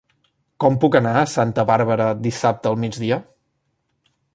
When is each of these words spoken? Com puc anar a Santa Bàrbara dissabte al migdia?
Com 0.65 0.77
puc 0.83 0.97
anar 1.01 1.11
a 1.21 1.27
Santa 1.35 1.67
Bàrbara 1.73 2.09
dissabte 2.25 2.71
al 2.73 2.83
migdia? 2.87 3.25